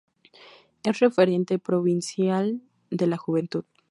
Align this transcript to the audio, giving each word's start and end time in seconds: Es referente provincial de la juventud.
Es 0.81 0.97
referente 0.99 1.59
provincial 1.59 2.59
de 2.89 3.05
la 3.05 3.17
juventud. 3.17 3.65